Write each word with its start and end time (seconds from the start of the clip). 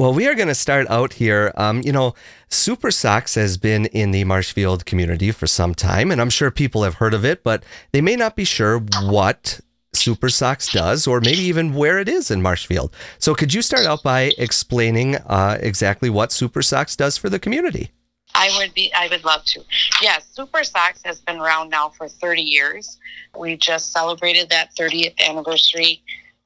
Well, 0.00 0.14
we 0.14 0.26
are 0.28 0.34
going 0.34 0.48
to 0.48 0.54
start 0.54 0.88
out 0.88 1.12
here. 1.12 1.52
Um, 1.58 1.82
you 1.84 1.92
know, 1.92 2.14
Super 2.48 2.90
Socks 2.90 3.34
has 3.34 3.58
been 3.58 3.84
in 3.84 4.12
the 4.12 4.24
Marshfield 4.24 4.86
community 4.86 5.30
for 5.30 5.46
some 5.46 5.74
time, 5.74 6.10
and 6.10 6.22
I'm 6.22 6.30
sure 6.30 6.50
people 6.50 6.84
have 6.84 6.94
heard 6.94 7.12
of 7.12 7.22
it, 7.22 7.44
but 7.44 7.64
they 7.92 8.00
may 8.00 8.16
not 8.16 8.34
be 8.34 8.44
sure 8.44 8.78
what 8.78 9.60
Super 9.92 10.30
Socks 10.30 10.72
does, 10.72 11.06
or 11.06 11.20
maybe 11.20 11.40
even 11.40 11.74
where 11.74 11.98
it 11.98 12.08
is 12.08 12.30
in 12.30 12.40
Marshfield. 12.40 12.96
So, 13.18 13.34
could 13.34 13.52
you 13.52 13.60
start 13.60 13.84
out 13.84 14.02
by 14.02 14.32
explaining 14.38 15.16
uh, 15.16 15.58
exactly 15.60 16.08
what 16.08 16.32
Super 16.32 16.62
Socks 16.62 16.96
does 16.96 17.18
for 17.18 17.28
the 17.28 17.38
community? 17.38 17.90
I 18.34 18.50
would 18.56 18.72
be. 18.72 18.90
I 18.96 19.08
would 19.08 19.26
love 19.26 19.44
to. 19.48 19.60
Yes, 20.00 20.26
Super 20.32 20.64
Socks 20.64 21.02
has 21.04 21.20
been 21.20 21.36
around 21.36 21.68
now 21.68 21.90
for 21.90 22.08
30 22.08 22.40
years. 22.40 22.98
We 23.38 23.58
just 23.58 23.92
celebrated 23.92 24.48
that 24.48 24.74
30th 24.74 25.20
anniversary 25.28 26.02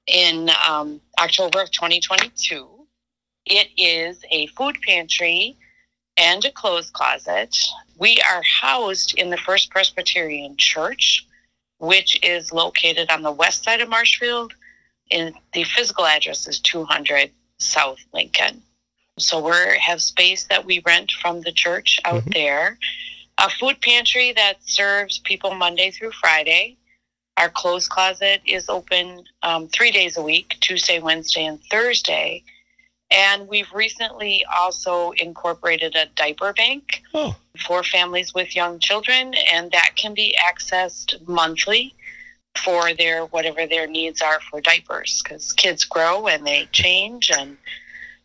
in 0.09 0.51
um, 0.69 1.01
October 1.21 1.63
of 1.63 1.71
2022. 1.71 2.74
It 3.47 3.69
is 3.77 4.25
a 4.31 4.47
food 4.49 4.81
pantry 4.83 5.57
and 6.17 6.45
a 6.45 6.51
clothes 6.51 6.91
closet. 6.91 7.57
We 7.99 8.21
are 8.31 8.43
housed 8.43 9.19
in 9.19 9.31
the 9.31 9.37
First 9.37 9.71
Presbyterian 9.71 10.57
Church, 10.57 11.27
which 11.79 12.19
is 12.25 12.53
located 12.53 13.11
on 13.11 13.23
the 13.23 13.33
west 13.33 13.65
side 13.65 13.81
of 13.81 13.89
Marshfield. 13.89 14.55
And 15.11 15.35
the 15.53 15.65
physical 15.65 16.07
address 16.07 16.49
is 16.49 16.59
200 16.61 17.31
South 17.59 17.99
Lincoln. 18.13 18.63
So 19.19 19.47
we 19.47 19.79
have 19.79 20.01
space 20.01 20.45
that 20.45 20.65
we 20.65 20.83
rent 20.85 21.13
from 21.13 21.43
the 21.43 21.53
church 21.53 22.01
out 22.05 22.23
mm-hmm. 22.23 22.31
there. 22.31 22.79
A 23.39 23.51
food 23.51 23.81
pantry 23.81 24.33
that 24.33 24.57
serves 24.65 25.19
people 25.19 25.55
Monday 25.55 25.91
through 25.91 26.13
Friday. 26.13 26.79
Our 27.37 27.49
clothes 27.49 27.89
closet 27.89 28.43
is 28.47 28.69
open 28.69 29.25
um, 29.43 29.69
three 29.69 29.91
days 29.91 30.17
a 30.17 30.23
week 30.23 30.57
Tuesday, 30.61 31.01
Wednesday, 31.01 31.45
and 31.45 31.61
Thursday. 31.71 32.43
And 33.11 33.47
we've 33.49 33.73
recently 33.73 34.45
also 34.59 35.13
incorporated 35.13 35.95
a 35.95 36.07
diaper 36.17 36.53
bank 36.53 37.03
oh. 37.15 37.37
for 37.67 37.83
families 37.83 38.35
with 38.35 38.57
young 38.57 38.79
children, 38.79 39.35
and 39.53 39.71
that 39.71 39.93
can 39.97 40.15
be 40.15 40.37
accessed 40.43 41.27
monthly 41.29 41.95
for 42.57 42.95
their 42.95 43.27
whatever 43.27 43.67
their 43.67 43.87
needs 43.87 44.23
are 44.23 44.41
for 44.51 44.61
diapers 44.61 45.23
because 45.23 45.53
kids 45.53 45.85
grow 45.85 46.29
and 46.29 46.47
they 46.47 46.69
change 46.71 47.29
and 47.37 47.57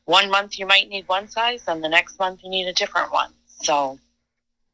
one 0.06 0.30
month 0.30 0.59
you 0.59 0.68
might 0.68 0.88
need 0.88 1.08
one 1.08 1.28
size 1.28 1.64
and 1.68 1.84
the 1.84 1.90
next 1.90 2.20
month 2.20 2.40
you 2.44 2.50
need 2.50 2.68
a 2.68 2.73
different 2.73 3.12
one. 3.12 3.31
So 3.48 4.00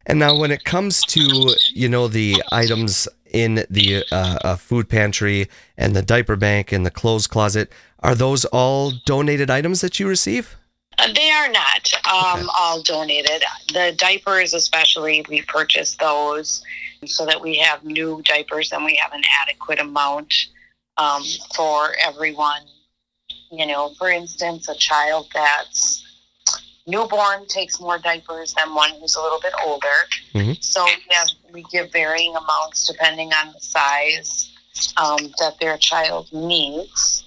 and 0.05 0.19
now 0.19 0.37
when 0.37 0.51
it 0.51 0.63
comes 0.63 1.01
to, 1.05 1.55
you 1.73 1.89
know, 1.89 2.07
the 2.07 2.43
items 2.51 3.07
in 3.25 3.65
the 3.69 4.03
uh, 4.11 4.37
uh, 4.43 4.55
food 4.55 4.87
pantry 4.87 5.49
and 5.77 5.95
the 5.95 6.01
diaper 6.01 6.35
bank 6.35 6.71
and 6.71 6.85
the 6.85 6.91
clothes 6.91 7.27
closet, 7.27 7.71
are 8.05 8.15
those 8.15 8.45
all 8.45 8.91
donated 9.05 9.49
items 9.49 9.81
that 9.81 9.99
you 9.99 10.07
receive? 10.07 10.55
Uh, 10.97 11.11
they 11.13 11.29
are 11.29 11.49
not 11.49 11.91
um, 12.07 12.39
okay. 12.41 12.49
all 12.57 12.81
donated. 12.81 13.43
The 13.73 13.93
diapers, 13.97 14.53
especially, 14.53 15.25
we 15.27 15.41
purchase 15.41 15.95
those 15.95 16.63
so 17.05 17.25
that 17.25 17.41
we 17.41 17.57
have 17.57 17.83
new 17.83 18.21
diapers 18.23 18.71
and 18.71 18.85
we 18.85 18.95
have 18.95 19.11
an 19.11 19.23
adequate 19.41 19.79
amount 19.79 20.33
um, 20.97 21.23
for 21.53 21.93
everyone 22.01 22.61
you 23.51 23.65
know, 23.65 23.93
for 23.97 24.09
instance, 24.09 24.67
a 24.69 24.75
child 24.75 25.27
that's 25.33 26.03
newborn 26.87 27.47
takes 27.47 27.79
more 27.79 27.97
diapers 27.97 28.53
than 28.53 28.73
one 28.75 28.91
who's 28.99 29.15
a 29.15 29.21
little 29.21 29.39
bit 29.39 29.53
older. 29.65 29.87
Mm-hmm. 30.33 30.53
So 30.59 30.85
we 30.85 31.15
have 31.15 31.27
we 31.53 31.63
give 31.71 31.91
varying 31.91 32.35
amounts 32.35 32.85
depending 32.87 33.31
on 33.33 33.53
the 33.53 33.59
size 33.59 34.51
um, 34.97 35.33
that 35.39 35.59
their 35.59 35.77
child 35.77 36.31
needs. 36.33 37.23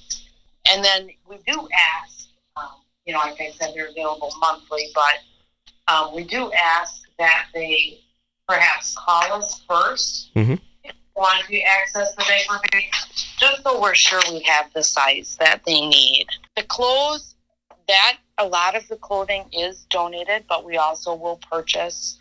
And 0.73 0.85
then 0.85 1.11
we 1.29 1.39
do 1.47 1.69
ask, 2.01 2.29
um, 2.57 2.69
you 3.07 3.13
know, 3.13 3.21
like 3.21 3.41
I 3.41 3.53
said, 3.59 3.73
they're 3.75 3.89
available 3.89 4.33
monthly, 4.41 4.91
but 4.95 5.93
um, 5.93 6.15
we 6.15 6.25
do 6.25 6.53
ask 6.53 7.03
that 7.19 7.47
they 7.55 8.01
perhaps 8.47 8.95
call 8.99 9.33
us 9.33 9.63
1st 9.69 10.33
mm-hmm 10.35 10.55
want 11.19 11.45
to 11.49 11.61
access 11.63 12.15
the 12.15 12.25
bank, 12.29 12.95
just 13.39 13.63
so 13.63 13.81
we're 13.81 13.95
sure 13.95 14.21
we 14.31 14.41
have 14.43 14.73
the 14.73 14.83
size 14.83 15.37
that 15.41 15.63
they 15.67 15.87
need. 15.87 16.27
The 16.57 16.63
clothes, 16.63 17.35
that 17.89 18.19
a 18.39 18.47
lot 18.47 18.77
of 18.77 18.87
the 18.89 18.97
clothing 18.97 19.47
is 19.53 19.85
donated, 19.91 20.45
but 20.49 20.65
we 20.65 20.77
also 20.77 21.15
will 21.15 21.41
purchase 21.51 22.19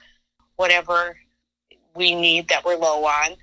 whatever 0.55 1.17
we 1.95 2.15
need 2.15 2.47
that 2.49 2.65
we're 2.65 2.77
low 2.77 3.05
on. 3.05 3.35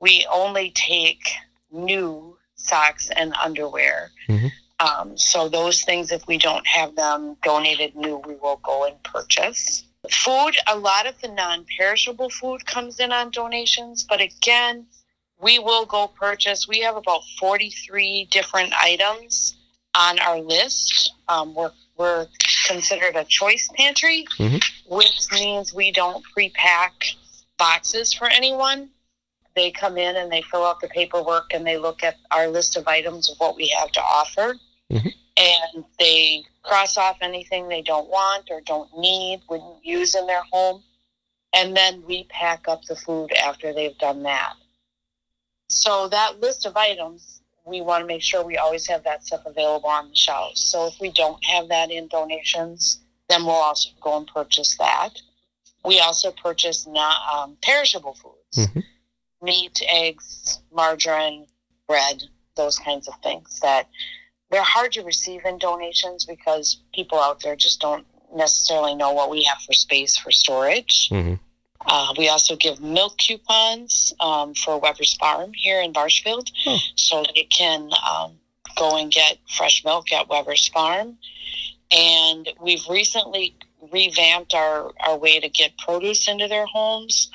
We 0.00 0.26
only 0.32 0.72
take 0.74 1.22
new 1.70 2.36
socks 2.58 3.10
and 3.16 3.34
underwear. 3.42 4.10
Mm-hmm. 4.28 4.48
Um, 4.80 5.16
so 5.16 5.48
those 5.48 5.82
things, 5.82 6.12
if 6.12 6.26
we 6.26 6.38
don't 6.38 6.66
have 6.66 6.94
them 6.94 7.36
donated 7.42 7.96
new, 7.96 8.22
we 8.26 8.36
will 8.36 8.60
go 8.62 8.84
and 8.84 9.02
purchase. 9.02 9.84
Food, 10.10 10.56
a 10.68 10.78
lot 10.78 11.06
of 11.06 11.20
the 11.20 11.28
non 11.28 11.66
perishable 11.76 12.30
food 12.30 12.64
comes 12.66 13.00
in 13.00 13.10
on 13.10 13.30
donations, 13.30 14.04
but 14.04 14.20
again, 14.20 14.86
we 15.40 15.58
will 15.58 15.86
go 15.86 16.08
purchase. 16.08 16.68
We 16.68 16.80
have 16.80 16.96
about 16.96 17.22
43 17.38 18.28
different 18.30 18.72
items 18.80 19.56
on 19.94 20.18
our 20.20 20.40
list. 20.40 21.14
Um, 21.28 21.54
we're, 21.54 21.72
we're 21.96 22.26
considered 22.66 23.16
a 23.16 23.24
choice 23.24 23.68
pantry, 23.76 24.26
mm-hmm. 24.38 24.58
which 24.94 25.26
means 25.32 25.74
we 25.74 25.90
don't 25.90 26.24
pre 26.32 26.50
pack 26.50 26.92
boxes 27.58 28.12
for 28.12 28.28
anyone. 28.28 28.90
They 29.58 29.72
come 29.72 29.98
in 29.98 30.14
and 30.14 30.30
they 30.30 30.42
fill 30.42 30.64
out 30.64 30.80
the 30.80 30.86
paperwork 30.86 31.52
and 31.52 31.66
they 31.66 31.78
look 31.78 32.04
at 32.04 32.14
our 32.30 32.46
list 32.46 32.76
of 32.76 32.86
items 32.86 33.28
of 33.28 33.38
what 33.38 33.56
we 33.56 33.66
have 33.76 33.90
to 33.90 34.00
offer. 34.00 34.54
Mm-hmm. 34.88 35.08
And 35.36 35.84
they 35.98 36.44
cross 36.62 36.96
off 36.96 37.16
anything 37.22 37.66
they 37.66 37.82
don't 37.82 38.08
want 38.08 38.52
or 38.52 38.60
don't 38.60 38.88
need, 38.96 39.40
wouldn't 39.50 39.84
use 39.84 40.14
in 40.14 40.28
their 40.28 40.44
home. 40.52 40.84
And 41.52 41.76
then 41.76 42.04
we 42.06 42.22
pack 42.30 42.68
up 42.68 42.84
the 42.84 42.94
food 42.94 43.32
after 43.32 43.72
they've 43.72 43.98
done 43.98 44.22
that. 44.22 44.52
So 45.68 46.06
that 46.06 46.38
list 46.38 46.64
of 46.64 46.76
items, 46.76 47.40
we 47.66 47.80
want 47.80 48.02
to 48.02 48.06
make 48.06 48.22
sure 48.22 48.44
we 48.44 48.58
always 48.58 48.86
have 48.86 49.02
that 49.02 49.26
stuff 49.26 49.42
available 49.44 49.88
on 49.88 50.10
the 50.10 50.14
shelves. 50.14 50.60
So 50.60 50.86
if 50.86 51.00
we 51.00 51.10
don't 51.10 51.44
have 51.44 51.66
that 51.68 51.90
in 51.90 52.06
donations, 52.06 53.00
then 53.28 53.44
we'll 53.44 53.54
also 53.54 53.90
go 54.00 54.18
and 54.18 54.26
purchase 54.28 54.76
that. 54.76 55.20
We 55.84 55.98
also 55.98 56.30
purchase 56.30 56.86
not 56.86 57.16
um, 57.34 57.56
perishable 57.60 58.14
foods, 58.14 58.68
mm-hmm. 58.68 58.80
Meat, 59.42 59.82
eggs, 59.88 60.60
margarine, 60.72 61.46
bread, 61.86 62.22
those 62.56 62.78
kinds 62.78 63.08
of 63.08 63.14
things 63.22 63.60
that 63.60 63.88
they're 64.50 64.62
hard 64.62 64.92
to 64.92 65.02
receive 65.02 65.44
in 65.44 65.58
donations 65.58 66.24
because 66.24 66.80
people 66.94 67.18
out 67.18 67.40
there 67.42 67.56
just 67.56 67.80
don't 67.80 68.06
necessarily 68.34 68.94
know 68.94 69.12
what 69.12 69.30
we 69.30 69.44
have 69.44 69.58
for 69.58 69.72
space 69.72 70.16
for 70.16 70.30
storage. 70.30 71.08
Mm-hmm. 71.10 71.34
Uh, 71.86 72.12
we 72.18 72.28
also 72.28 72.56
give 72.56 72.80
milk 72.80 73.16
coupons 73.18 74.12
um, 74.20 74.54
for 74.54 74.78
Weber's 74.78 75.14
Farm 75.14 75.52
here 75.54 75.80
in 75.80 75.92
Marshfield, 75.92 76.50
hmm. 76.64 76.76
so 76.96 77.24
they 77.34 77.44
can 77.44 77.88
um, 78.06 78.32
go 78.76 78.98
and 78.98 79.12
get 79.12 79.38
fresh 79.56 79.84
milk 79.84 80.12
at 80.12 80.28
Weber's 80.28 80.68
Farm. 80.68 81.16
And 81.90 82.48
we've 82.60 82.86
recently 82.90 83.54
revamped 83.92 84.54
our, 84.54 84.92
our 85.06 85.16
way 85.16 85.40
to 85.40 85.48
get 85.48 85.78
produce 85.78 86.28
into 86.28 86.48
their 86.48 86.66
homes, 86.66 87.30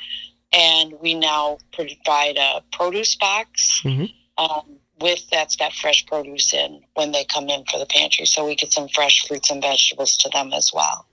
and 0.53 0.94
we 1.02 1.14
now 1.14 1.58
provide 1.72 2.38
a 2.38 2.64
produce 2.72 3.16
box. 3.16 3.81
Mm-hmm. 3.84 4.06
Um, 4.44 4.78
with 5.02 5.28
that's 5.31 5.56
got 5.56 5.74
fresh 5.74 6.06
produce 6.06 6.53
in 6.53 6.81
when 6.94 7.12
they 7.12 7.25
come 7.25 7.50
in 7.50 7.66
for 7.69 7.78
the 7.78 7.86
pantry, 7.88 8.25
so 8.25 8.46
we 8.46 8.56
get 8.56 8.72
some 8.72 8.88
fresh 8.88 9.28
fruits 9.28 9.50
and 9.50 9.62
vegetables 9.62 10.16
to 10.18 10.30
them 10.30 10.53
as 10.53 10.72
well. 10.74 11.06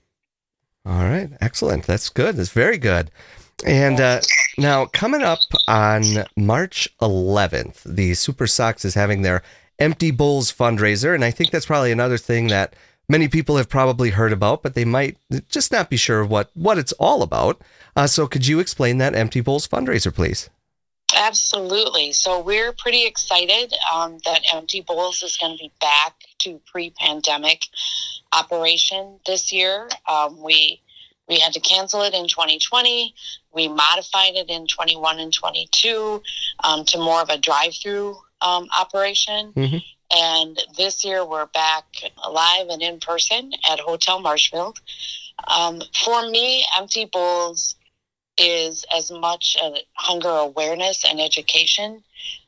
All 0.85 1.03
right, 1.03 1.29
excellent. 1.41 1.85
That's 1.85 2.09
good. 2.09 2.37
That's 2.37 2.51
very 2.51 2.77
good. 2.77 3.11
And 3.65 3.99
uh, 3.99 4.21
now, 4.57 4.85
coming 4.85 5.21
up 5.21 5.39
on 5.67 6.03
March 6.35 6.87
11th, 7.01 7.83
the 7.83 8.13
Super 8.15 8.47
Sox 8.47 8.85
is 8.85 8.95
having 8.95 9.21
their 9.21 9.43
Empty 9.77 10.11
Bowls 10.11 10.51
fundraiser. 10.51 11.13
And 11.13 11.23
I 11.23 11.31
think 11.31 11.51
that's 11.51 11.65
probably 11.65 11.91
another 11.91 12.17
thing 12.17 12.47
that 12.47 12.75
many 13.11 13.27
people 13.27 13.57
have 13.57 13.69
probably 13.69 14.11
heard 14.11 14.31
about, 14.31 14.63
but 14.63 14.73
they 14.73 14.85
might 14.85 15.17
just 15.49 15.71
not 15.71 15.89
be 15.89 15.97
sure 15.97 16.25
what, 16.25 16.49
what 16.55 16.77
it's 16.77 16.93
all 16.93 17.21
about. 17.21 17.61
Uh, 17.95 18.07
so, 18.07 18.25
could 18.25 18.47
you 18.47 18.59
explain 18.59 18.97
that 18.97 19.13
Empty 19.13 19.41
Bowls 19.41 19.67
fundraiser, 19.67 20.13
please? 20.13 20.49
Absolutely. 21.15 22.13
So, 22.13 22.39
we're 22.39 22.71
pretty 22.71 23.05
excited 23.05 23.73
um, 23.93 24.17
that 24.23 24.41
Empty 24.53 24.81
Bowls 24.81 25.21
is 25.21 25.35
going 25.37 25.57
to 25.57 25.61
be 25.61 25.71
back 25.81 26.15
to 26.39 26.59
pre 26.71 26.91
pandemic 26.91 27.63
operation 28.33 29.19
this 29.25 29.51
year. 29.51 29.89
Um, 30.09 30.41
we 30.41 30.81
we 31.27 31.39
had 31.39 31.53
to 31.53 31.59
cancel 31.59 32.01
it 32.01 32.13
in 32.13 32.27
2020. 32.27 33.13
We 33.53 33.67
modified 33.67 34.35
it 34.35 34.49
in 34.49 34.67
21 34.67 35.19
and 35.19 35.33
22 35.33 36.21
um, 36.63 36.83
to 36.85 36.97
more 36.97 37.21
of 37.21 37.29
a 37.29 37.37
drive-through 37.37 38.17
um, 38.41 38.67
operation. 38.77 39.53
Mm-hmm. 39.53 39.77
And 40.13 40.61
this 40.77 41.05
year 41.05 41.25
we're 41.25 41.45
back 41.47 41.85
live 42.29 42.67
and 42.67 42.81
in 42.81 42.99
person 42.99 43.53
at 43.69 43.79
Hotel 43.79 44.19
Marshfield. 44.19 44.79
Um, 45.47 45.81
for 46.03 46.29
me, 46.29 46.65
Empty 46.77 47.05
Bowls 47.05 47.75
is 48.37 48.85
as 48.95 49.09
much 49.11 49.55
a 49.61 49.77
hunger 49.93 50.29
awareness 50.29 51.05
and 51.05 51.19
education 51.19 52.03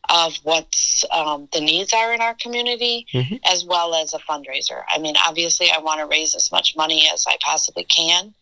of 0.10 0.36
what 0.44 0.68
um, 1.12 1.48
the 1.54 1.62
needs 1.62 1.94
are 1.94 2.14
in 2.14 2.20
our 2.22 2.34
community, 2.36 3.06
Mhm. 3.14 3.40
as 3.46 3.64
well 3.64 3.96
as 3.96 4.14
a 4.14 4.20
fundraiser. 4.20 4.84
I 4.90 4.98
mean, 4.98 5.16
obviously, 5.18 5.72
I 5.72 5.78
want 5.78 6.00
to 6.00 6.06
raise 6.06 6.36
as 6.36 6.52
much 6.52 6.76
money 6.76 7.10
as 7.12 7.26
I 7.26 7.38
possibly 7.40 7.86
can 7.86 8.34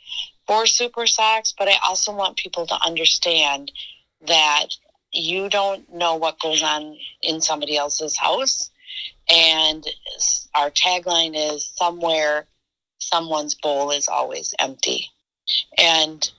for 0.47 0.65
Super 0.65 1.05
Sox, 1.05 1.53
but 1.55 1.67
I 1.67 1.77
also 1.85 2.11
want 2.11 2.37
people 2.37 2.65
to 2.65 2.75
understand 2.83 3.71
that 4.21 4.67
you 5.11 5.49
don't 5.49 5.91
know 5.93 6.15
what 6.15 6.39
goes 6.39 6.63
on 6.63 6.97
in 7.21 7.41
somebody 7.41 7.77
else's 7.77 8.17
house. 8.17 8.70
And 9.29 9.85
our 10.55 10.69
tagline 10.71 11.33
is 11.35 11.71
somewhere 11.75 12.45
someone's 12.99 13.55
bowl 13.55 13.91
is 13.91 14.07
always 14.07 14.53
empty. 14.59 15.09
And 15.77 16.29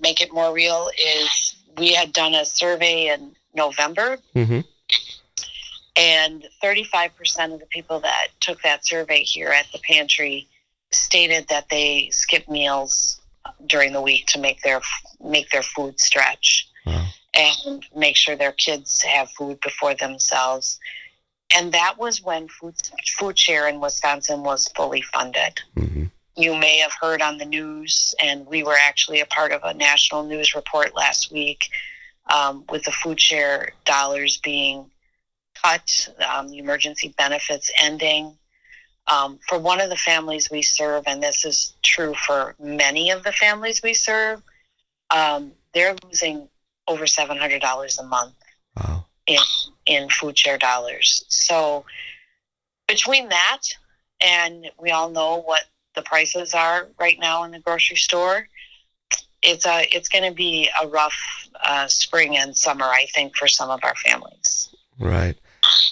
make 0.00 0.20
it 0.20 0.32
more 0.32 0.52
real 0.52 0.90
is 1.04 1.54
we 1.76 1.92
had 1.92 2.12
done 2.12 2.34
a 2.34 2.44
survey 2.44 3.08
in 3.08 3.34
November 3.54 4.18
hmm 4.32 4.60
and 5.96 6.44
35% 6.62 7.54
of 7.54 7.60
the 7.60 7.66
people 7.66 8.00
that 8.00 8.28
took 8.40 8.60
that 8.62 8.84
survey 8.84 9.22
here 9.22 9.50
at 9.50 9.66
the 9.72 9.78
pantry 9.88 10.48
stated 10.90 11.46
that 11.48 11.68
they 11.68 12.08
skip 12.10 12.48
meals 12.48 13.20
during 13.66 13.92
the 13.92 14.00
week 14.02 14.26
to 14.26 14.40
make 14.40 14.60
their 14.62 14.80
make 15.22 15.50
their 15.50 15.62
food 15.62 16.00
stretch 16.00 16.68
Wow. 16.84 17.06
and 17.34 17.86
make 17.96 18.16
sure 18.16 18.36
their 18.36 18.52
kids 18.52 19.02
have 19.02 19.30
food 19.30 19.60
before 19.60 19.94
themselves. 19.94 20.78
And 21.56 21.72
that 21.72 21.98
was 21.98 22.22
when 22.22 22.48
food 22.48 22.74
food 23.18 23.38
share 23.38 23.68
in 23.68 23.80
Wisconsin 23.80 24.42
was 24.42 24.68
fully 24.74 25.02
funded. 25.02 25.60
hmm 25.76 26.04
You 26.36 26.56
may 26.56 26.78
have 26.78 26.92
heard 27.00 27.22
on 27.22 27.38
the 27.38 27.44
news, 27.44 28.14
and 28.20 28.46
we 28.46 28.62
were 28.62 28.76
actually 28.80 29.20
a 29.20 29.26
part 29.26 29.52
of 29.52 29.62
a 29.62 29.74
national 29.74 30.24
news 30.24 30.54
report 30.54 30.94
last 30.96 31.32
week 31.32 31.68
um, 32.32 32.64
with 32.68 32.84
the 32.84 32.92
food 32.92 33.20
share 33.20 33.72
dollars 33.84 34.38
being 34.38 34.90
cut, 35.62 36.08
um, 36.28 36.48
the 36.48 36.58
emergency 36.58 37.14
benefits 37.16 37.70
ending. 37.80 38.36
Um, 39.06 39.38
for 39.46 39.58
one 39.58 39.80
of 39.80 39.90
the 39.90 39.96
families 39.96 40.50
we 40.50 40.62
serve, 40.62 41.04
and 41.06 41.22
this 41.22 41.44
is 41.44 41.74
true 41.82 42.14
for 42.14 42.54
many 42.58 43.10
of 43.10 43.22
the 43.22 43.32
families 43.32 43.82
we 43.82 43.92
serve, 43.94 44.42
um, 45.10 45.52
they're 45.74 45.94
losing 46.04 46.48
over 46.88 47.04
$700 47.04 47.98
a 47.98 48.02
month 48.02 48.34
Wow. 48.76 49.06
In 49.26 49.38
in 49.86 50.08
food 50.08 50.36
share 50.38 50.58
dollars. 50.58 51.24
So 51.28 51.84
between 52.88 53.28
that 53.28 53.60
and 54.20 54.70
we 54.78 54.90
all 54.90 55.10
know 55.10 55.42
what 55.42 55.62
the 55.94 56.02
prices 56.02 56.54
are 56.54 56.88
right 56.98 57.18
now 57.20 57.44
in 57.44 57.50
the 57.50 57.60
grocery 57.60 57.96
store, 57.96 58.48
it's 59.42 59.66
a 59.66 59.86
it's 59.94 60.08
going 60.08 60.24
to 60.24 60.34
be 60.34 60.68
a 60.82 60.88
rough 60.88 61.48
uh, 61.62 61.86
spring 61.86 62.36
and 62.36 62.56
summer, 62.56 62.86
I 62.86 63.06
think, 63.14 63.36
for 63.36 63.46
some 63.46 63.70
of 63.70 63.80
our 63.82 63.94
families. 63.96 64.74
Right. 64.98 65.36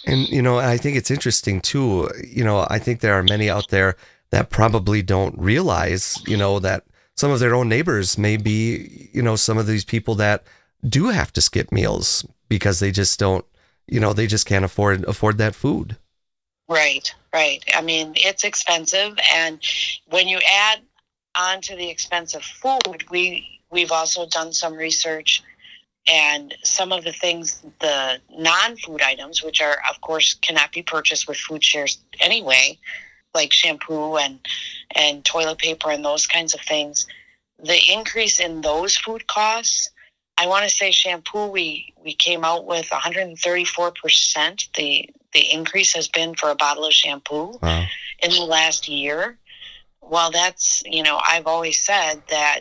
And, 0.05 0.29
you 0.29 0.43
know, 0.43 0.59
I 0.59 0.77
think 0.77 0.97
it's 0.97 1.11
interesting 1.11 1.61
too. 1.61 2.11
You 2.27 2.45
know, 2.45 2.67
I 2.69 2.79
think 2.79 3.01
there 3.01 3.15
are 3.15 3.23
many 3.23 3.49
out 3.49 3.69
there 3.69 3.97
that 4.31 4.51
probably 4.51 5.03
don't 5.03 5.39
realize, 5.39 6.23
you 6.27 6.37
know, 6.37 6.59
that 6.59 6.85
some 7.17 7.31
of 7.31 7.41
their 7.41 7.55
own 7.55 7.69
neighbors 7.69 8.19
may 8.19 8.37
be, 8.37 9.11
you 9.13 9.23
know, 9.23 9.37
some 9.37 9.59
of 9.59 9.67
these 9.67 9.85
people 9.85 10.15
that 10.17 10.45
do 10.87 11.09
have 11.09 11.33
to 11.35 11.41
skip 11.41 11.71
meals 11.71 12.27
because 12.53 12.81
they 12.81 12.91
just 12.91 13.19
don't, 13.19 13.47
you 13.87 13.99
know, 13.99 14.13
they 14.13 14.27
just 14.27 14.45
can't 14.45 14.63
afford 14.63 15.05
afford 15.05 15.39
that 15.39 15.55
food. 15.55 15.97
Right, 16.69 17.11
right. 17.33 17.65
I 17.75 17.81
mean, 17.81 18.13
it's 18.15 18.45
expensive, 18.45 19.17
and 19.35 19.59
when 20.11 20.29
you 20.29 20.39
add 20.47 20.81
on 21.35 21.63
to 21.63 21.77
the 21.77 21.89
expensive 21.89 22.43
food, 22.43 23.09
we 23.11 23.59
we've 23.71 23.91
also 23.91 24.27
done 24.27 24.53
some 24.53 24.75
research, 24.75 25.43
and 26.07 26.55
some 26.63 26.93
of 26.93 27.05
the 27.05 27.13
things, 27.13 27.63
the 27.81 28.21
non-food 28.31 29.01
items, 29.01 29.43
which 29.43 29.63
are 29.63 29.79
of 29.89 29.99
course 30.03 30.35
cannot 30.35 30.73
be 30.73 30.83
purchased 30.83 31.27
with 31.27 31.39
food 31.39 31.65
shares 31.65 32.03
anyway, 32.21 32.79
like 33.33 33.51
shampoo 33.51 34.19
and 34.19 34.41
and 34.95 35.25
toilet 35.25 35.57
paper 35.57 35.91
and 35.91 36.05
those 36.05 36.27
kinds 36.27 36.53
of 36.53 36.61
things, 36.61 37.07
the 37.65 37.81
increase 37.91 38.41
in 38.41 38.61
those 38.61 38.95
food 38.95 39.27
costs. 39.27 39.89
I 40.39 40.47
want 40.47 40.65
to 40.65 40.71
say 40.71 40.91
shampoo. 40.91 41.47
We 41.47 41.93
we 42.03 42.15
came 42.15 42.45
out 42.45 42.67
with 42.67 42.91
134 42.91 43.93
percent. 43.93 44.69
The 44.77 45.09
the 45.33 45.53
increase 45.53 45.95
has 45.95 46.09
been 46.09 46.35
for 46.35 46.51
a 46.51 46.55
bottle 46.55 46.85
of 46.85 46.93
shampoo 46.93 47.59
Wow. 47.63 47.87
in 48.23 48.31
the 48.31 48.43
last 48.43 48.89
year. 48.89 49.39
Well, 50.03 50.31
that's, 50.31 50.83
you 50.85 51.03
know, 51.03 51.21
I've 51.27 51.47
always 51.47 51.79
said 51.79 52.23
that, 52.29 52.61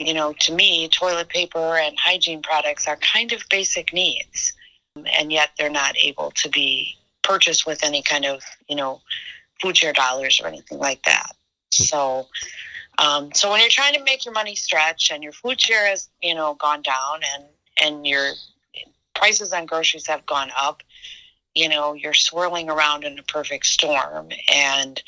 you 0.00 0.12
know, 0.12 0.32
to 0.40 0.52
me, 0.52 0.88
toilet 0.88 1.28
paper 1.28 1.76
and 1.76 1.96
hygiene 1.96 2.42
products 2.42 2.88
are 2.88 2.96
kind 2.96 3.32
of 3.32 3.44
basic 3.48 3.92
needs. 3.92 4.52
And 4.96 5.30
yet 5.30 5.50
they're 5.56 5.70
not 5.70 5.94
able 5.98 6.32
to 6.32 6.48
be 6.48 6.96
purchased 7.22 7.64
with 7.64 7.84
any 7.84 8.02
kind 8.02 8.24
of, 8.24 8.42
you 8.68 8.74
know, 8.74 9.02
food 9.62 9.76
share 9.76 9.92
dollars 9.92 10.40
or 10.42 10.48
anything 10.48 10.78
like 10.78 11.02
that. 11.04 11.30
Hmm. 11.76 11.82
So, 11.84 12.26
um, 12.98 13.32
so 13.32 13.50
when 13.50 13.60
you're 13.60 13.68
trying 13.68 13.94
to 13.94 14.04
make 14.04 14.24
your 14.24 14.34
money 14.34 14.54
stretch 14.54 15.10
and 15.10 15.22
your 15.22 15.32
food 15.32 15.60
share 15.60 15.86
has, 15.86 16.08
you 16.22 16.34
know, 16.34 16.54
gone 16.54 16.82
down 16.82 17.20
and, 17.34 17.44
and 17.82 18.06
your 18.06 18.32
prices 19.14 19.52
on 19.52 19.66
groceries 19.66 20.06
have 20.06 20.24
gone 20.26 20.50
up, 20.56 20.82
you 21.54 21.68
know, 21.68 21.94
you're 21.94 22.14
swirling 22.14 22.68
around 22.68 23.04
in 23.04 23.18
a 23.18 23.22
perfect 23.22 23.66
storm. 23.66 24.28
And 24.52 25.02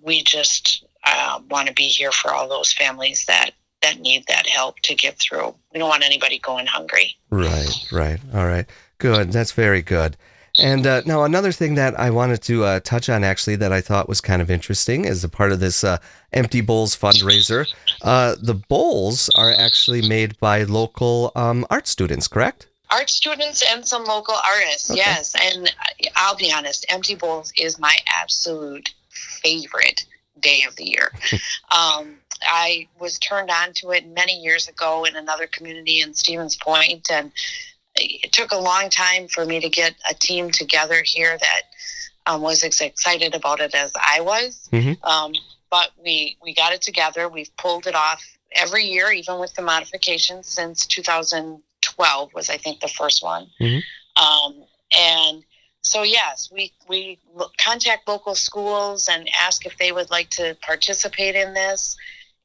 we 0.00 0.22
just 0.22 0.84
uh, 1.04 1.40
want 1.50 1.68
to 1.68 1.74
be 1.74 1.84
here 1.84 2.12
for 2.12 2.32
all 2.32 2.48
those 2.48 2.72
families 2.72 3.24
that, 3.26 3.50
that 3.82 4.00
need 4.00 4.24
that 4.28 4.46
help 4.46 4.80
to 4.80 4.94
get 4.94 5.18
through. 5.18 5.54
We 5.72 5.78
don't 5.78 5.88
want 5.88 6.04
anybody 6.04 6.38
going 6.38 6.66
hungry. 6.66 7.16
Right, 7.30 7.86
right. 7.92 8.20
All 8.34 8.46
right. 8.46 8.66
Good. 8.98 9.32
That's 9.32 9.52
very 9.52 9.82
good. 9.82 10.16
And 10.58 10.86
uh, 10.86 11.02
now, 11.06 11.24
another 11.24 11.50
thing 11.50 11.76
that 11.76 11.98
I 11.98 12.10
wanted 12.10 12.42
to 12.42 12.64
uh, 12.64 12.80
touch 12.80 13.08
on 13.08 13.24
actually 13.24 13.56
that 13.56 13.72
I 13.72 13.80
thought 13.80 14.08
was 14.08 14.20
kind 14.20 14.42
of 14.42 14.50
interesting 14.50 15.06
as 15.06 15.24
a 15.24 15.28
part 15.28 15.50
of 15.50 15.60
this 15.60 15.82
uh, 15.82 15.96
Empty 16.32 16.60
Bowls 16.60 16.94
fundraiser. 16.94 17.66
Uh, 18.02 18.36
the 18.40 18.54
bowls 18.54 19.30
are 19.34 19.52
actually 19.52 20.06
made 20.06 20.38
by 20.40 20.64
local 20.64 21.32
um, 21.34 21.66
art 21.70 21.86
students, 21.88 22.28
correct? 22.28 22.68
Art 22.90 23.08
students 23.08 23.64
and 23.70 23.86
some 23.86 24.04
local 24.04 24.34
artists, 24.46 24.90
Okay. 24.90 24.98
yes. 24.98 25.34
And 25.42 25.74
I'll 26.16 26.36
be 26.36 26.52
honest, 26.52 26.84
Empty 26.90 27.14
Bowls 27.14 27.50
is 27.56 27.78
my 27.78 27.96
absolute 28.14 28.92
favorite 29.08 30.04
day 30.40 30.64
of 30.68 30.76
the 30.76 30.84
year. 30.84 31.12
um, 31.70 32.16
I 32.42 32.88
was 33.00 33.18
turned 33.18 33.50
on 33.50 33.72
to 33.76 33.92
it 33.92 34.06
many 34.08 34.34
years 34.38 34.68
ago 34.68 35.04
in 35.04 35.16
another 35.16 35.46
community 35.46 36.02
in 36.02 36.12
Stevens 36.12 36.56
Point, 36.56 37.10
and 37.10 37.32
it 37.94 38.32
took 38.32 38.52
a 38.52 38.56
long 38.58 38.88
time 38.90 39.28
for 39.28 39.44
me 39.44 39.60
to 39.60 39.68
get 39.68 39.94
a 40.08 40.14
team 40.14 40.50
together 40.50 41.02
here 41.04 41.36
that 41.38 41.62
um, 42.26 42.40
was 42.40 42.62
as 42.62 42.80
excited 42.80 43.34
about 43.34 43.60
it 43.60 43.74
as 43.74 43.92
I 43.96 44.20
was. 44.20 44.68
Mhm. 44.72 45.02
Um, 45.04 45.32
but 45.70 45.90
we 46.02 46.36
we 46.42 46.54
got 46.54 46.72
it 46.72 46.82
together. 46.82 47.28
We've 47.28 47.54
pulled 47.56 47.86
it 47.86 47.94
off 47.94 48.22
every 48.52 48.84
year, 48.84 49.10
even 49.10 49.38
with 49.38 49.54
the 49.54 49.62
modifications 49.62 50.46
since 50.46 50.86
2012 50.86 52.34
was 52.34 52.50
I 52.50 52.56
think 52.58 52.80
the 52.80 52.88
first 52.88 53.22
one. 53.22 53.50
Mhm. 53.60 53.82
Um, 54.16 54.64
and 54.96 55.44
so 55.82 56.02
yes, 56.02 56.50
we 56.52 56.72
we 56.88 57.18
contact 57.58 58.06
local 58.06 58.34
schools 58.34 59.08
and 59.08 59.28
ask 59.38 59.66
if 59.66 59.76
they 59.78 59.92
would 59.92 60.10
like 60.10 60.30
to 60.30 60.56
participate 60.62 61.34
in 61.34 61.54
this. 61.54 61.96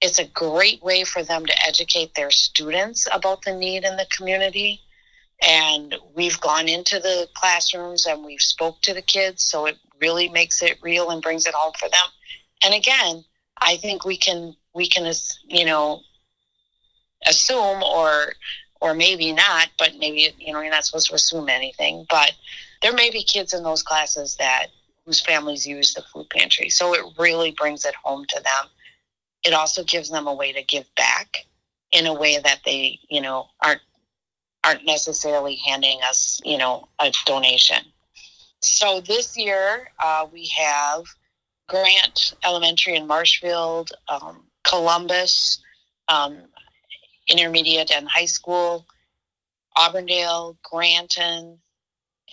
It's 0.01 0.19
a 0.19 0.25
great 0.25 0.81
way 0.83 1.03
for 1.03 1.23
them 1.23 1.45
to 1.45 1.65
educate 1.65 2.13
their 2.15 2.31
students 2.31 3.07
about 3.11 3.43
the 3.43 3.53
need 3.53 3.83
in 3.83 3.97
the 3.97 4.07
community. 4.15 4.81
And 5.43 5.95
we've 6.15 6.39
gone 6.41 6.67
into 6.67 6.99
the 6.99 7.27
classrooms 7.35 8.05
and 8.05 8.25
we've 8.25 8.41
spoke 8.41 8.81
to 8.81 8.93
the 8.93 9.01
kids, 9.01 9.43
so 9.43 9.65
it 9.65 9.77
really 10.01 10.29
makes 10.29 10.61
it 10.61 10.79
real 10.81 11.11
and 11.11 11.21
brings 11.21 11.45
it 11.45 11.53
home 11.53 11.73
for 11.79 11.89
them. 11.89 12.07
And 12.63 12.73
again, 12.73 13.23
I 13.61 13.77
think 13.77 14.05
we 14.05 14.17
can 14.17 14.55
we 14.73 14.87
can 14.87 15.11
you 15.47 15.65
know 15.65 16.01
assume 17.27 17.83
or 17.83 18.33
or 18.79 18.93
maybe 18.93 19.31
not, 19.31 19.69
but 19.77 19.93
maybe 19.99 20.33
you 20.37 20.53
know 20.53 20.61
you're 20.61 20.71
not 20.71 20.85
supposed 20.85 21.09
to 21.09 21.15
assume 21.15 21.49
anything. 21.49 22.05
But 22.09 22.33
there 22.81 22.93
may 22.93 23.09
be 23.09 23.23
kids 23.23 23.53
in 23.53 23.63
those 23.63 23.83
classes 23.83 24.35
that 24.37 24.67
whose 25.05 25.21
families 25.21 25.65
use 25.65 25.93
the 25.93 26.03
food 26.13 26.29
pantry, 26.29 26.69
so 26.69 26.93
it 26.93 27.01
really 27.17 27.51
brings 27.51 27.85
it 27.85 27.95
home 27.95 28.25
to 28.29 28.35
them. 28.35 28.69
It 29.43 29.53
also 29.53 29.83
gives 29.83 30.09
them 30.09 30.27
a 30.27 30.33
way 30.33 30.51
to 30.51 30.63
give 30.63 30.85
back 30.95 31.45
in 31.91 32.05
a 32.05 32.13
way 32.13 32.37
that 32.37 32.59
they 32.65 32.99
you 33.09 33.21
know 33.21 33.47
aren't 33.61 33.81
aren't 34.63 34.85
necessarily 34.85 35.55
handing 35.55 35.99
us 36.07 36.41
you 36.43 36.57
know 36.57 36.87
a 36.99 37.11
donation. 37.25 37.83
So 38.61 39.01
this 39.01 39.37
year 39.37 39.89
uh, 40.03 40.27
we 40.31 40.47
have 40.57 41.03
Grant 41.67 42.33
Elementary 42.43 42.95
in 42.95 43.07
Marshfield, 43.07 43.91
um, 44.09 44.43
Columbus, 44.63 45.61
um, 46.07 46.37
intermediate 47.27 47.91
and 47.91 48.07
high 48.07 48.25
school, 48.25 48.85
Auburndale, 49.77 50.57
Granton, 50.63 51.59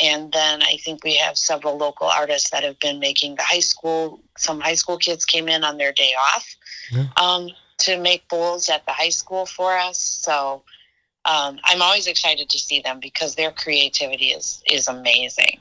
and 0.01 0.33
then 0.33 0.63
I 0.63 0.77
think 0.85 1.05
we 1.05 1.17
have 1.17 1.37
several 1.37 1.77
local 1.77 2.07
artists 2.09 2.51
that 2.51 2.65
have 2.65 2.79
been 2.81 2.99
making 2.99 3.37
the 3.37 3.43
high 3.43 3.61
school. 3.61 4.21
Some 4.39 4.61
high 4.61 4.75
school 4.75 4.99
kids 4.99 5.25
came 5.25 5.49
in 5.49 5.63
on 5.65 5.79
their 5.79 5.93
day 5.93 6.13
off 6.35 6.47
Yeah. 6.91 7.07
um, 7.21 7.51
to 7.79 7.99
make 7.99 8.29
bowls 8.29 8.69
at 8.69 8.85
the 8.87 8.93
high 8.93 9.11
school 9.11 9.47
for 9.47 9.77
us. 9.77 9.99
So 10.01 10.65
um, 11.25 11.59
I'm 11.65 11.83
always 11.83 12.07
excited 12.07 12.49
to 12.51 12.59
see 12.59 12.81
them 12.81 13.01
because 13.01 13.35
their 13.35 13.53
creativity 13.53 14.27
is 14.27 14.63
is 14.67 14.89
amazing. 14.89 15.61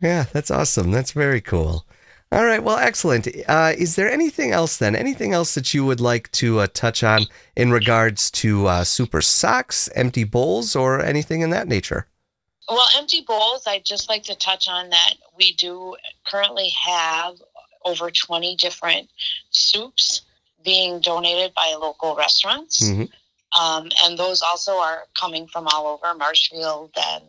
Yeah, 0.00 0.24
that's 0.32 0.50
awesome. 0.50 0.90
That's 0.90 1.12
very 1.12 1.40
cool. 1.40 1.86
All 2.32 2.44
right, 2.44 2.62
well, 2.62 2.78
excellent. 2.78 3.28
Uh, 3.46 3.74
is 3.78 3.94
there 3.94 4.10
anything 4.10 4.50
else 4.50 4.78
then? 4.78 4.96
Anything 4.96 5.32
else 5.32 5.54
that 5.54 5.72
you 5.72 5.84
would 5.86 6.00
like 6.00 6.32
to 6.32 6.58
uh, 6.58 6.66
touch 6.74 7.04
on 7.04 7.26
in 7.54 7.70
regards 7.70 8.28
to 8.32 8.66
uh, 8.66 8.82
super 8.82 9.20
socks, 9.20 9.88
empty 9.94 10.24
bowls, 10.24 10.74
or 10.74 11.00
anything 11.00 11.42
in 11.42 11.50
that 11.50 11.68
nature? 11.68 12.08
Well, 12.68 12.88
empty 12.96 13.22
bowls, 13.26 13.64
I'd 13.68 13.84
just 13.84 14.08
like 14.08 14.24
to 14.24 14.34
touch 14.34 14.68
on 14.68 14.90
that 14.90 15.14
we 15.36 15.52
do 15.52 15.94
currently 16.26 16.70
have 16.70 17.36
over 17.84 18.10
20 18.10 18.56
different 18.56 19.08
soups 19.50 20.22
being 20.64 20.98
donated 21.00 21.54
by 21.54 21.76
local 21.78 22.16
restaurants. 22.16 22.82
Mm-hmm. 22.82 23.04
Um, 23.58 23.90
and 24.02 24.18
those 24.18 24.42
also 24.42 24.72
are 24.78 25.04
coming 25.18 25.46
from 25.46 25.66
all 25.68 25.86
over 25.86 26.14
Marshfield 26.14 26.90
and 27.12 27.24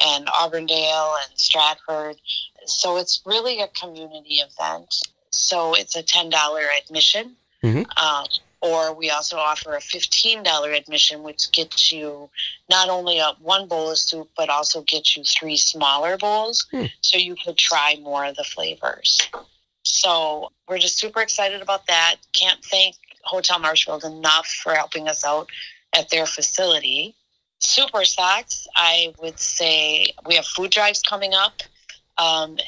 and 0.00 0.28
Auburndale 0.40 1.16
and 1.28 1.38
Stratford. 1.38 2.16
So 2.66 2.96
it's 2.96 3.20
really 3.26 3.60
a 3.60 3.68
community 3.68 4.36
event. 4.36 5.02
So 5.30 5.74
it's 5.74 5.96
a 5.96 6.02
ten 6.02 6.30
dollar 6.30 6.62
admission, 6.82 7.36
Mhm. 7.62 7.86
um, 8.00 8.26
or 8.62 8.94
we 8.94 9.10
also 9.10 9.36
offer 9.36 9.74
a 9.76 9.80
fifteen 9.80 10.42
dollar 10.42 10.72
admission, 10.72 11.22
which 11.22 11.50
gets 11.52 11.92
you 11.92 12.30
not 12.70 12.88
only 12.88 13.18
a 13.18 13.32
one 13.40 13.68
bowl 13.68 13.90
of 13.90 13.98
soup, 13.98 14.30
but 14.36 14.48
also 14.48 14.80
gets 14.82 15.16
you 15.16 15.24
three 15.24 15.56
smaller 15.58 16.16
bowls, 16.16 16.66
Hmm. 16.70 16.86
so 17.02 17.18
you 17.18 17.36
could 17.36 17.58
try 17.58 17.96
more 17.96 18.24
of 18.24 18.36
the 18.36 18.44
flavors. 18.44 19.20
So 19.84 20.52
we're 20.66 20.78
just 20.78 20.98
super 20.98 21.20
excited 21.20 21.60
about 21.62 21.86
that. 21.86 22.16
Can't 22.32 22.64
thank 22.64 22.96
Hotel 23.26 23.58
Marshfield 23.58 24.04
enough 24.04 24.46
for 24.46 24.74
helping 24.74 25.08
us 25.08 25.24
out 25.24 25.48
at 25.92 26.08
their 26.10 26.26
facility. 26.26 27.14
Super 27.58 28.04
Socks, 28.04 28.66
I 28.76 29.14
would 29.20 29.38
say 29.38 30.12
we 30.26 30.36
have 30.36 30.46
food 30.46 30.70
drives 30.70 31.02
coming 31.02 31.34
up 31.34 31.62
um, 32.18 32.58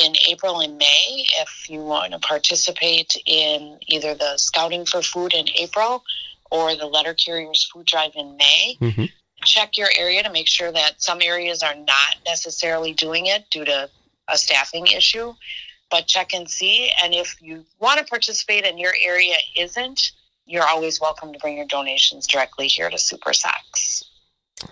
in 0.00 0.14
April 0.28 0.60
and 0.60 0.76
May. 0.78 1.24
If 1.40 1.68
you 1.68 1.80
want 1.80 2.12
to 2.12 2.18
participate 2.18 3.16
in 3.26 3.78
either 3.86 4.14
the 4.14 4.36
Scouting 4.36 4.86
for 4.86 5.02
Food 5.02 5.34
in 5.34 5.46
April 5.56 6.04
or 6.50 6.76
the 6.76 6.86
Letter 6.86 7.14
Carriers 7.14 7.64
Food 7.72 7.86
Drive 7.86 8.12
in 8.14 8.36
May, 8.36 8.76
Mhm. 8.80 9.10
check 9.44 9.76
your 9.76 9.90
area 9.96 10.22
to 10.22 10.30
make 10.30 10.48
sure 10.48 10.72
that 10.72 11.02
some 11.02 11.20
areas 11.20 11.62
are 11.62 11.74
not 11.74 12.16
necessarily 12.24 12.92
doing 12.92 13.26
it 13.26 13.48
due 13.50 13.64
to 13.64 13.90
a 14.28 14.38
staffing 14.38 14.86
issue. 14.86 15.34
But 15.94 16.08
check 16.08 16.34
and 16.34 16.50
see. 16.50 16.90
And 17.00 17.14
if 17.14 17.40
you 17.40 17.64
want 17.78 18.00
to 18.00 18.04
participate 18.04 18.66
and 18.66 18.80
your 18.80 18.94
area 19.00 19.36
isn't, 19.56 20.10
you're 20.44 20.66
always 20.66 21.00
welcome 21.00 21.32
to 21.32 21.38
bring 21.38 21.56
your 21.56 21.68
donations 21.68 22.26
directly 22.26 22.66
here 22.66 22.90
to 22.90 22.98
Super 22.98 23.32
Socks. 23.32 24.02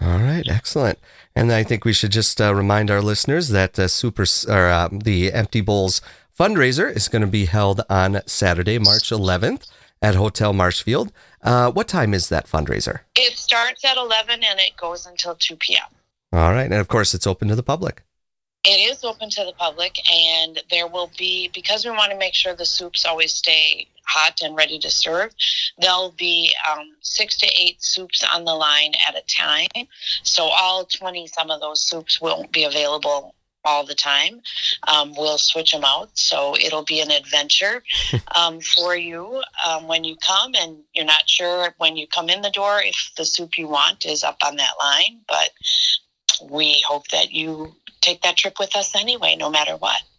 All 0.00 0.18
right, 0.18 0.42
excellent. 0.48 0.98
And 1.36 1.52
I 1.52 1.62
think 1.62 1.84
we 1.84 1.92
should 1.92 2.10
just 2.10 2.40
uh, 2.40 2.52
remind 2.52 2.90
our 2.90 3.00
listeners 3.00 3.50
that 3.50 3.78
uh, 3.78 3.86
Super 3.86 4.24
or 4.48 4.66
uh, 4.66 4.88
the 4.90 5.32
Empty 5.32 5.60
Bowls 5.60 6.02
fundraiser 6.36 6.90
is 6.92 7.06
going 7.06 7.22
to 7.22 7.28
be 7.28 7.44
held 7.44 7.82
on 7.88 8.20
Saturday, 8.26 8.80
March 8.80 9.10
11th 9.10 9.70
at 10.02 10.16
Hotel 10.16 10.52
Marshfield. 10.52 11.12
Uh, 11.40 11.70
what 11.70 11.86
time 11.86 12.14
is 12.14 12.30
that 12.30 12.48
fundraiser? 12.48 13.02
It 13.14 13.38
starts 13.38 13.84
at 13.84 13.96
11 13.96 14.42
and 14.42 14.58
it 14.58 14.76
goes 14.76 15.06
until 15.06 15.36
2 15.36 15.54
p.m. 15.54 15.86
All 16.32 16.50
right, 16.50 16.64
and 16.64 16.74
of 16.80 16.88
course 16.88 17.14
it's 17.14 17.28
open 17.28 17.46
to 17.46 17.54
the 17.54 17.62
public. 17.62 18.02
It 18.64 18.92
is 18.92 19.02
open 19.02 19.28
to 19.30 19.44
the 19.44 19.54
public, 19.54 19.98
and 20.08 20.62
there 20.70 20.86
will 20.86 21.10
be, 21.18 21.50
because 21.52 21.84
we 21.84 21.90
want 21.90 22.12
to 22.12 22.18
make 22.18 22.34
sure 22.34 22.54
the 22.54 22.64
soups 22.64 23.04
always 23.04 23.34
stay 23.34 23.88
hot 24.06 24.40
and 24.40 24.54
ready 24.54 24.78
to 24.78 24.90
serve, 24.90 25.34
there'll 25.78 26.12
be 26.12 26.54
um, 26.70 26.92
six 27.00 27.36
to 27.38 27.46
eight 27.46 27.82
soups 27.82 28.22
on 28.32 28.44
the 28.44 28.54
line 28.54 28.92
at 29.08 29.16
a 29.16 29.22
time. 29.26 29.88
So, 30.22 30.44
all 30.44 30.84
20 30.84 31.26
some 31.26 31.50
of 31.50 31.60
those 31.60 31.82
soups 31.82 32.20
won't 32.20 32.52
be 32.52 32.62
available 32.62 33.34
all 33.64 33.84
the 33.84 33.96
time. 33.96 34.40
Um, 34.86 35.12
we'll 35.16 35.38
switch 35.38 35.72
them 35.72 35.84
out. 35.84 36.10
So, 36.14 36.54
it'll 36.60 36.84
be 36.84 37.00
an 37.00 37.10
adventure 37.10 37.82
um, 38.36 38.60
for 38.60 38.94
you 38.94 39.42
um, 39.66 39.88
when 39.88 40.04
you 40.04 40.16
come, 40.24 40.52
and 40.54 40.76
you're 40.94 41.04
not 41.04 41.28
sure 41.28 41.74
when 41.78 41.96
you 41.96 42.06
come 42.06 42.28
in 42.28 42.42
the 42.42 42.50
door 42.50 42.80
if 42.80 43.10
the 43.16 43.24
soup 43.24 43.58
you 43.58 43.66
want 43.66 44.06
is 44.06 44.22
up 44.22 44.36
on 44.46 44.54
that 44.56 44.74
line. 44.80 45.20
But 45.26 45.50
we 46.48 46.82
hope 46.86 47.08
that 47.08 47.32
you 47.32 47.74
take 48.02 48.22
that 48.22 48.38
trip 48.38 48.58
with 48.60 48.76
us 48.76 48.96
anyway, 48.96 49.36
no 49.38 49.50
matter 49.50 49.76
what. 49.76 50.02